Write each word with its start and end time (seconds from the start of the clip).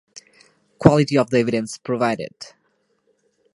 Quality 0.79 1.15
of 1.15 1.29
the 1.29 1.37
evidence 1.37 1.77
provided. 1.77 2.33